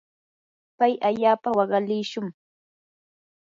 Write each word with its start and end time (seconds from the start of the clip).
pay 0.77 0.93
allaapa 1.07 1.49
waqalishun. 1.57 2.27